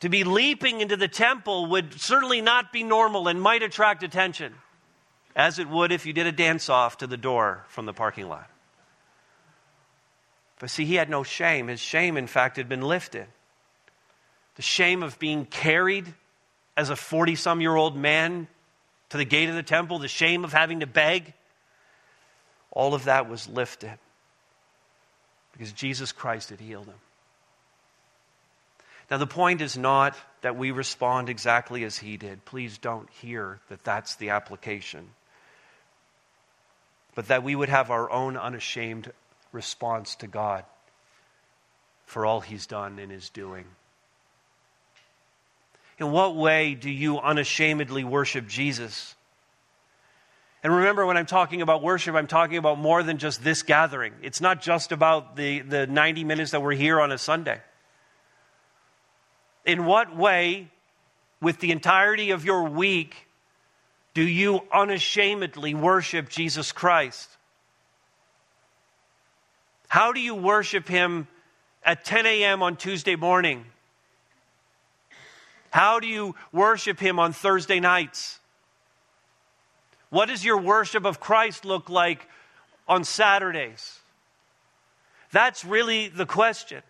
[0.00, 4.54] To be leaping into the temple would certainly not be normal and might attract attention,
[5.34, 8.28] as it would if you did a dance off to the door from the parking
[8.28, 8.48] lot.
[10.58, 11.68] But see, he had no shame.
[11.68, 13.26] His shame, in fact, had been lifted
[14.56, 16.12] the shame of being carried
[16.76, 18.48] as a 40 some year old man
[19.10, 21.32] to the gate of the temple, the shame of having to beg,
[22.70, 23.98] all of that was lifted
[25.52, 26.98] because Jesus Christ had healed him.
[29.10, 32.44] Now, the point is not that we respond exactly as he did.
[32.44, 35.10] Please don't hear that that's the application.
[37.14, 39.12] But that we would have our own unashamed
[39.52, 40.64] response to God
[42.04, 43.64] for all he's done and is doing.
[45.98, 49.14] In what way do you unashamedly worship Jesus?
[50.62, 54.12] And remember, when I'm talking about worship, I'm talking about more than just this gathering.
[54.20, 57.60] It's not just about the, the 90 minutes that we're here on a Sunday.
[59.64, 60.68] In what way,
[61.40, 63.28] with the entirety of your week,
[64.12, 67.28] do you unashamedly worship Jesus Christ?
[69.88, 71.28] How do you worship Him
[71.84, 72.62] at 10 a.m.
[72.62, 73.64] on Tuesday morning?
[75.76, 78.40] How do you worship Him on Thursday nights?
[80.08, 82.26] What does your worship of Christ look like
[82.88, 83.98] on Saturdays?
[85.32, 86.82] That's really the question.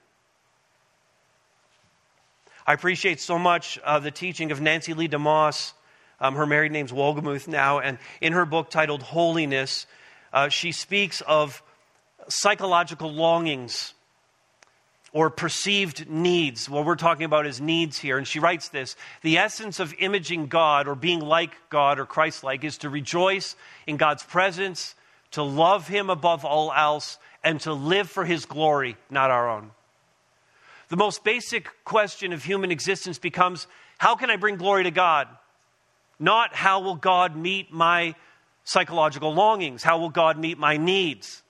[2.64, 5.72] I appreciate so much uh, the teaching of Nancy Leigh DeMoss.
[6.20, 9.88] Um, her married name's Wolgemuth now, and in her book titled Holiness,
[10.33, 11.61] uh, she speaks of
[12.29, 13.94] psychological longings
[15.16, 16.68] or perceived needs.
[16.68, 18.18] What we're talking about is needs here.
[18.18, 22.44] And she writes this The essence of imaging God or being like God or Christ
[22.44, 24.94] like is to rejoice in God's presence,
[25.31, 29.70] to love Him above all else, and to live for His glory, not our own.
[30.90, 35.29] The most basic question of human existence becomes how can I bring glory to God?
[36.18, 38.16] Not how will God meet my
[38.64, 39.83] psychological longings?
[39.83, 41.42] How will God meet my needs?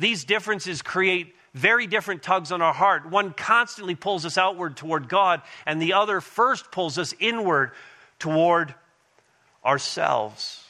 [0.00, 3.10] These differences create very different tugs on our heart.
[3.10, 7.72] One constantly pulls us outward toward God, and the other first pulls us inward
[8.18, 8.74] toward
[9.64, 10.64] ourselves.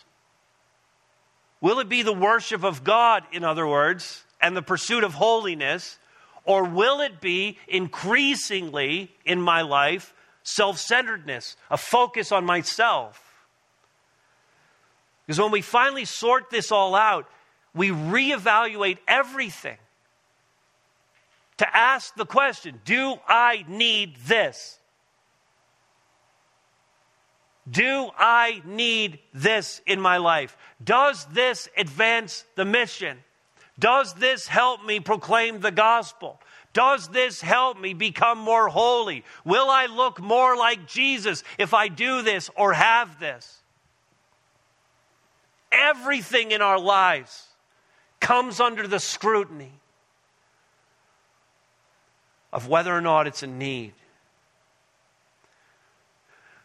[1.61, 5.99] Will it be the worship of God, in other words, and the pursuit of holiness,
[6.45, 13.23] or will it be increasingly in my life self centeredness, a focus on myself?
[15.25, 17.29] Because when we finally sort this all out,
[17.73, 19.79] we reevaluate everything
[21.63, 24.79] to ask the question Do I need this?
[27.71, 30.57] Do I need this in my life?
[30.83, 33.19] Does this advance the mission?
[33.79, 36.41] Does this help me proclaim the gospel?
[36.73, 39.25] Does this help me become more holy?
[39.45, 43.63] Will I look more like Jesus if I do this or have this?
[45.71, 47.47] Everything in our lives
[48.19, 49.73] comes under the scrutiny
[52.53, 53.95] of whether or not it's a need.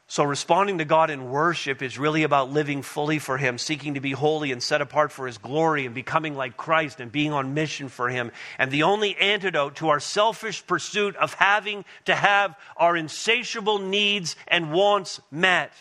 [0.09, 3.99] So, responding to God in worship is really about living fully for Him, seeking to
[3.99, 7.53] be holy and set apart for His glory, and becoming like Christ and being on
[7.53, 8.31] mission for Him.
[8.57, 14.37] And the only antidote to our selfish pursuit of having to have our insatiable needs
[14.47, 15.73] and wants met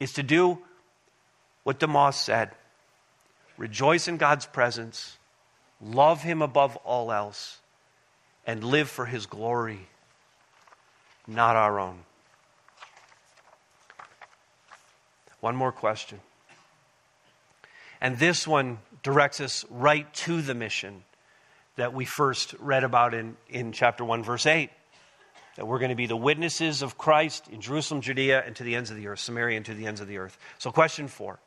[0.00, 0.58] is to do
[1.62, 2.52] what DeMoss said
[3.58, 5.18] rejoice in God's presence,
[5.82, 7.58] love Him above all else,
[8.46, 9.88] and live for His glory,
[11.26, 11.98] not our own.
[15.40, 16.20] One more question.
[18.00, 21.02] And this one directs us right to the mission
[21.76, 24.70] that we first read about in, in chapter 1, verse 8.
[25.56, 28.74] That we're going to be the witnesses of Christ in Jerusalem, Judea, and to the
[28.74, 30.38] ends of the earth, Samaria, and to the ends of the earth.
[30.58, 31.38] So, question four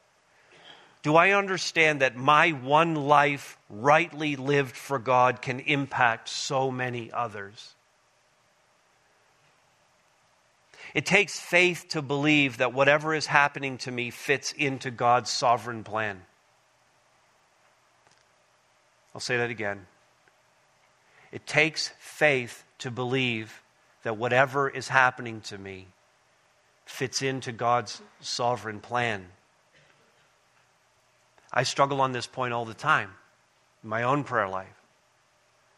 [1.01, 7.11] Do I understand that my one life, rightly lived for God, can impact so many
[7.11, 7.73] others?
[10.93, 15.83] It takes faith to believe that whatever is happening to me fits into God's sovereign
[15.83, 16.21] plan.
[19.13, 19.85] I'll say that again.
[21.31, 23.61] It takes faith to believe
[24.03, 25.87] that whatever is happening to me
[26.85, 29.27] fits into God's sovereign plan.
[31.51, 33.11] I struggle on this point all the time
[33.83, 34.67] in my own prayer life.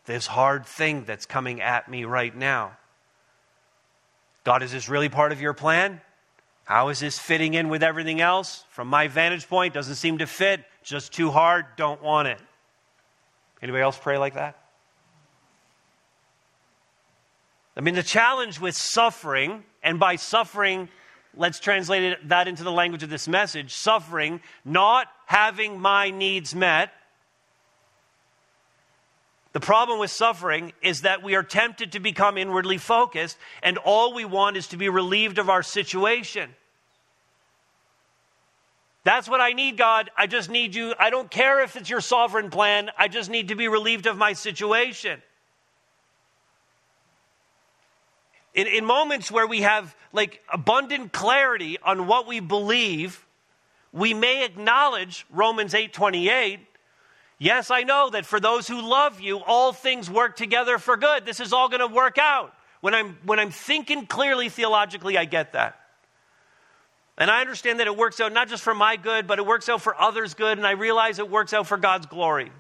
[0.06, 2.78] This hard thing that's coming at me right now.
[4.44, 6.02] God, is this really part of your plan?
[6.66, 8.66] How is this fitting in with everything else?
[8.70, 10.64] From my vantage point, doesn't seem to fit.
[10.84, 12.40] Just too hard, don't want it.
[13.62, 14.58] Anybody else pray like that?
[17.76, 20.90] I mean, the challenge with suffering, and by suffering,
[21.36, 26.92] let's translate that into the language of this message suffering, not having my needs met,
[29.54, 34.14] the problem with suffering is that we are tempted to become inwardly focused, and all
[34.14, 36.56] we want is to be relieved of our situation.
[39.04, 40.10] That's what I need, God.
[40.16, 40.94] I just need you.
[40.98, 42.92] I don't care if it's your sovereign plan.
[42.98, 45.22] I just need to be relieved of my situation.
[48.54, 53.26] In, in moments where we have like abundant clarity on what we believe,
[53.92, 56.60] we may acknowledge Romans 8:28.
[57.38, 61.26] Yes, I know that for those who love you, all things work together for good.
[61.26, 62.54] This is all going to work out.
[62.82, 65.80] When I'm when I'm thinking clearly theologically, I get that.
[67.18, 69.70] And I understand that it works out not just for my good, but it works
[69.70, 72.52] out for others' good, and I realize it works out for God's glory.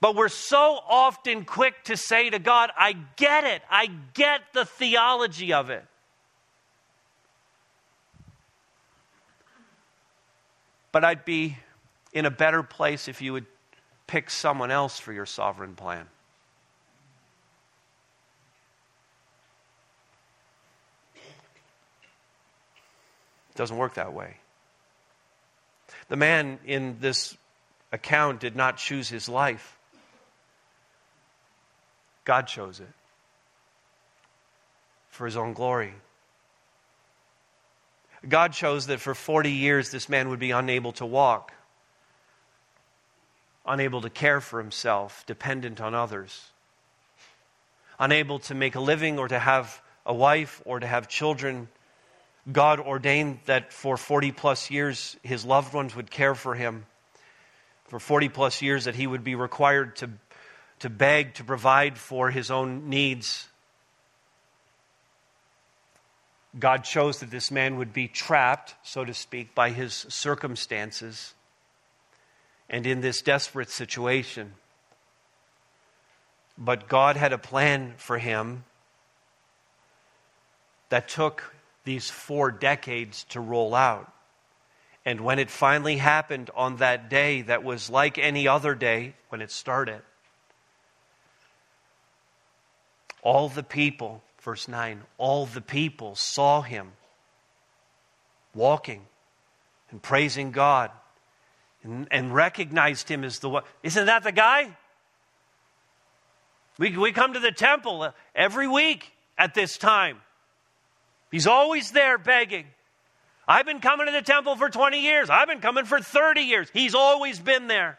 [0.00, 3.62] But we're so often quick to say to God, I get it.
[3.70, 5.84] I get the theology of it.
[10.92, 11.56] But I'd be
[12.12, 13.46] in a better place if you would
[14.06, 16.06] pick someone else for your sovereign plan.
[23.54, 24.36] It doesn't work that way.
[26.08, 27.36] The man in this
[27.92, 29.73] account did not choose his life.
[32.24, 32.88] God chose it
[35.08, 35.94] for his own glory.
[38.28, 41.52] God chose that for 40 years this man would be unable to walk,
[43.66, 46.50] unable to care for himself, dependent on others,
[47.98, 51.68] unable to make a living or to have a wife or to have children.
[52.50, 56.86] God ordained that for 40 plus years his loved ones would care for him.
[57.88, 60.10] For 40 plus years that he would be required to
[60.80, 63.48] to beg to provide for his own needs.
[66.58, 71.34] God chose that this man would be trapped, so to speak, by his circumstances
[72.68, 74.54] and in this desperate situation.
[76.56, 78.64] But God had a plan for him
[80.88, 81.54] that took
[81.84, 84.10] these four decades to roll out.
[85.04, 89.42] And when it finally happened on that day that was like any other day when
[89.42, 90.00] it started,
[93.24, 96.92] All the people, verse 9, all the people saw him
[98.54, 99.00] walking
[99.90, 100.90] and praising God
[101.82, 103.64] and, and recognized him as the one.
[103.82, 104.76] Isn't that the guy?
[106.78, 110.18] We, we come to the temple uh, every week at this time.
[111.30, 112.66] He's always there begging.
[113.48, 115.30] I've been coming to the temple for 20 years.
[115.30, 116.68] I've been coming for 30 years.
[116.72, 117.98] He's always been there.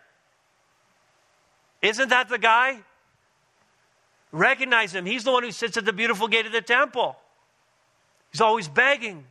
[1.81, 2.79] Isn't that the guy?
[4.35, 5.05] Recognize him.
[5.05, 7.15] He's the one who sits at the beautiful gate of the temple.
[8.33, 9.23] He's always begging.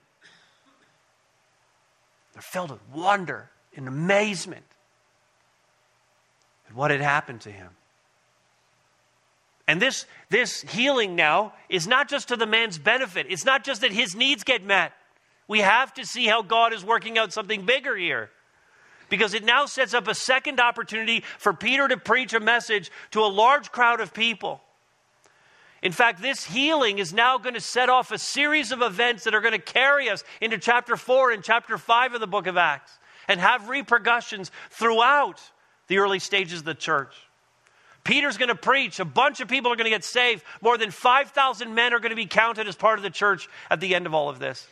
[2.33, 4.65] They're filled with wonder and amazement
[6.71, 7.69] at what had happened to him.
[9.69, 13.27] And this, this healing now is not just to the man's benefit.
[13.29, 14.93] It's not just that his needs get met.
[15.49, 18.31] We have to see how God is working out something bigger here.
[19.11, 23.21] Because it now sets up a second opportunity for Peter to preach a message to
[23.21, 24.63] a large crowd of people.
[25.85, 29.35] In fact, this healing is now going to set off a series of events that
[29.35, 32.57] are going to carry us into chapter 4 and chapter 5 of the book of
[32.57, 35.43] Acts and have repercussions throughout
[35.89, 37.15] the early stages of the church.
[38.03, 38.99] Peter's going to preach.
[38.99, 40.43] A bunch of people are going to get saved.
[40.63, 43.81] More than 5,000 men are going to be counted as part of the church at
[43.81, 44.67] the end of all of this.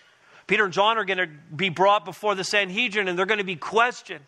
[0.46, 3.44] Peter and John are going to be brought before the Sanhedrin and they're going to
[3.44, 4.24] be questioned.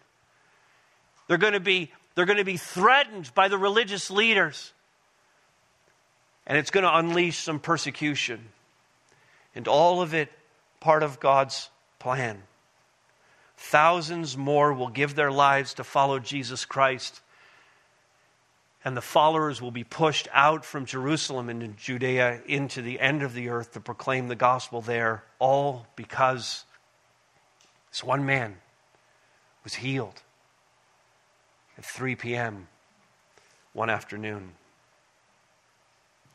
[1.29, 4.74] They're going to be, they're going to be threatened by the religious leaders
[6.47, 8.49] and it's going to unleash some persecution.
[9.55, 10.31] And all of it
[10.81, 12.43] part of God's plan.
[13.57, 17.21] Thousands more will give their lives to follow Jesus Christ.
[18.85, 23.33] And the followers will be pushed out from Jerusalem into Judea into the end of
[23.33, 26.65] the earth to proclaim the gospel there, all because
[27.91, 28.57] this one man
[29.63, 30.21] was healed
[31.79, 32.69] at 3 p.m.
[33.73, 34.53] one afternoon.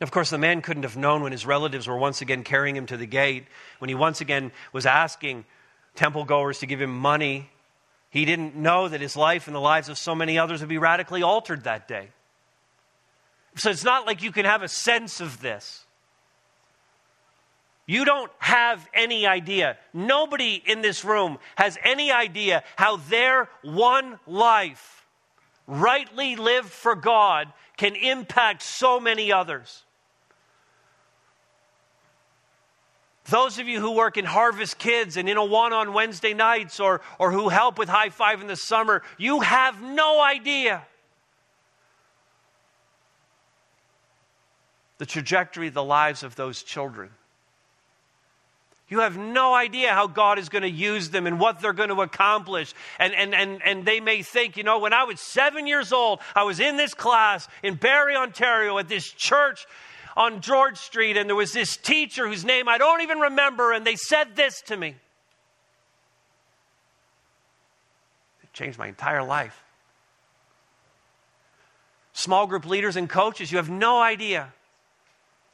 [0.00, 2.86] Of course, the man couldn't have known when his relatives were once again carrying him
[2.86, 3.44] to the gate,
[3.80, 5.44] when he once again was asking
[5.94, 7.50] temple goers to give him money.
[8.08, 10.78] He didn't know that his life and the lives of so many others would be
[10.78, 12.08] radically altered that day.
[13.56, 15.84] So it's not like you can have a sense of this.
[17.86, 19.76] You don't have any idea.
[19.92, 25.04] Nobody in this room has any idea how their one life,
[25.66, 29.82] rightly lived for God, can impact so many others.
[33.26, 37.00] Those of you who work in Harvest Kids and in Awana on Wednesday nights or,
[37.18, 40.82] or who help with High Five in the summer, you have no idea
[44.98, 47.10] the trajectory of the lives of those children.
[48.90, 51.90] You have no idea how God is going to use them and what they're going
[51.90, 52.74] to accomplish.
[52.98, 56.18] And, and, and, and they may think, you know, when I was seven years old,
[56.34, 59.64] I was in this class in Barrie, Ontario, at this church
[60.16, 63.86] on George Street, and there was this teacher whose name I don't even remember, and
[63.86, 64.96] they said this to me.
[68.42, 69.62] It changed my entire life.
[72.12, 74.52] Small group leaders and coaches, you have no idea.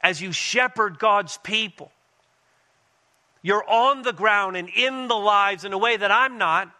[0.01, 1.91] As you shepherd God's people,
[3.41, 6.71] you're on the ground and in the lives in a way that I'm not.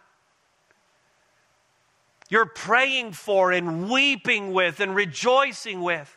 [2.28, 6.14] You're praying for and weeping with and rejoicing with.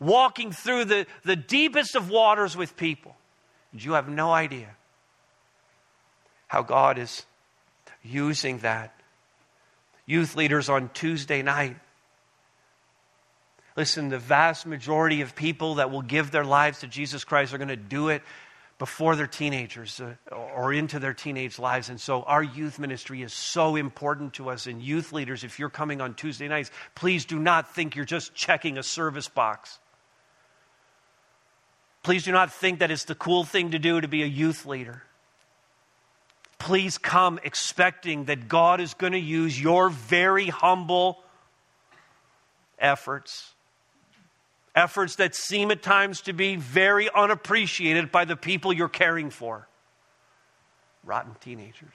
[0.00, 3.16] Walking through the, the deepest of waters with people.
[3.72, 4.68] And you have no idea
[6.46, 7.24] how God is
[8.02, 8.94] using that.
[10.06, 11.76] Youth leaders on Tuesday night.
[13.76, 17.58] Listen, the vast majority of people that will give their lives to Jesus Christ are
[17.58, 18.22] going to do it
[18.78, 21.88] before they're teenagers uh, or into their teenage lives.
[21.88, 24.66] And so our youth ministry is so important to us.
[24.66, 28.34] And youth leaders, if you're coming on Tuesday nights, please do not think you're just
[28.34, 29.78] checking a service box.
[32.02, 34.64] Please do not think that it's the cool thing to do to be a youth
[34.66, 35.02] leader.
[36.58, 41.22] Please come expecting that God is going to use your very humble
[42.78, 43.52] efforts
[44.78, 49.68] efforts that seem at times to be very unappreciated by the people you're caring for.
[51.04, 51.94] Rotten teenagers.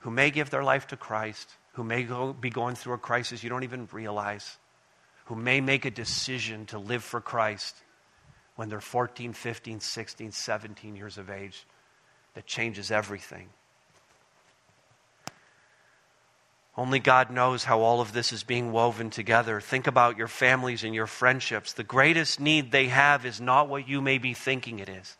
[0.00, 3.42] who may give their life to Christ, who may go, be going through a crisis
[3.42, 4.58] you don't even realize,
[5.26, 7.76] who may make a decision to live for Christ
[8.56, 11.66] when they're 14, 15, 16, 17 years of age
[12.34, 13.48] that changes everything.
[16.76, 19.60] Only God knows how all of this is being woven together.
[19.60, 21.74] Think about your families and your friendships.
[21.74, 25.16] The greatest need they have is not what you may be thinking it is.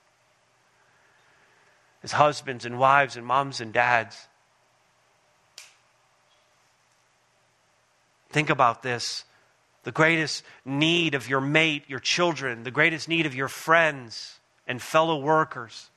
[2.03, 4.29] As husbands and wives and moms and dads,
[8.31, 9.25] think about this.
[9.85, 14.81] The greatest need of your mate, your children, the greatest need of your friends and
[14.81, 15.91] fellow workers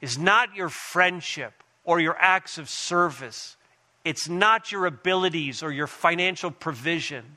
[0.00, 3.56] is not your friendship or your acts of service
[4.04, 7.36] it's not your abilities or your financial provision.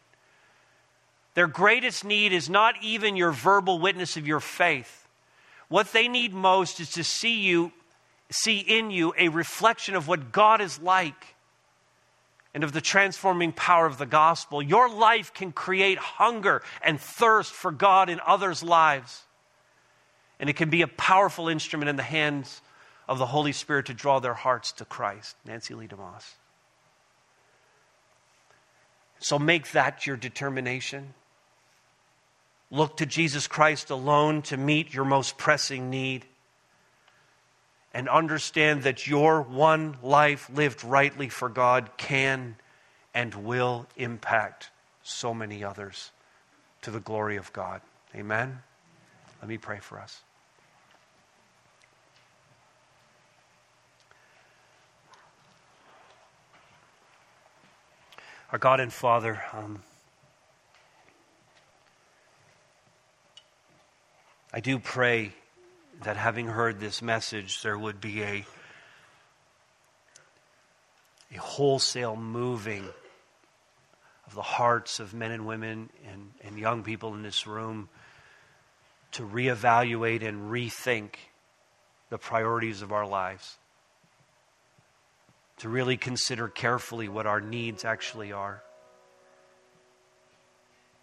[1.35, 5.07] Their greatest need is not even your verbal witness of your faith.
[5.67, 7.71] What they need most is to see you,
[8.31, 11.34] see in you a reflection of what God is like
[12.55, 14.61] and of the transforming power of the gospel.
[14.61, 19.23] Your life can create hunger and thirst for God in others' lives.
[20.39, 22.61] And it can be a powerful instrument in the hands
[23.09, 25.35] of the Holy Spirit to draw their hearts to Christ.
[25.45, 26.35] Nancy Leigh DeMoss.
[29.19, 31.13] So make that your determination.
[32.71, 36.25] Look to Jesus Christ alone to meet your most pressing need.
[37.95, 42.57] And understand that your one life lived rightly for God can
[43.13, 44.69] and will impact
[45.01, 46.11] so many others
[46.81, 47.79] to the glory of God.
[48.13, 48.59] Amen?
[49.41, 50.21] Let me pray for us.
[58.51, 59.81] Our God and Father, um,
[64.53, 65.31] I do pray
[66.03, 68.45] that having heard this message, there would be a,
[71.33, 72.87] a wholesale moving
[74.27, 77.89] of the hearts of men and women and, and young people in this room
[79.13, 81.15] to reevaluate and rethink
[82.09, 83.57] the priorities of our lives
[85.57, 88.61] to really consider carefully what our needs actually are.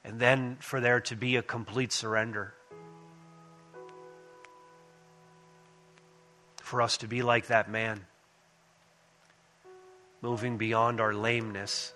[0.04, 2.54] And then for there to be a complete surrender.
[6.72, 8.00] For us to be like that man,
[10.22, 11.92] moving beyond our lameness,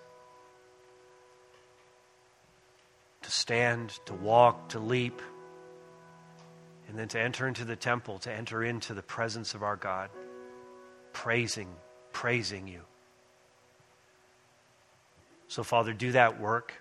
[3.23, 5.19] to stand, to walk, to leap,
[6.87, 10.11] and then to enter into the temple, to enter into the presence of our God,
[11.11, 11.69] praising
[12.11, 12.81] praising you.
[15.47, 16.71] So, Father, do that work.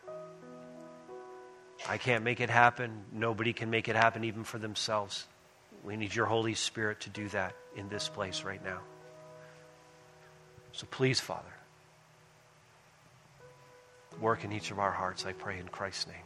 [1.88, 3.06] I can't make it happen.
[3.10, 5.26] Nobody can make it happen, even for themselves.
[5.86, 8.80] We need your Holy Spirit to do that in this place right now.
[10.72, 11.54] So, please, Father,
[14.20, 16.16] work in each of our hearts, I pray in Christ's name.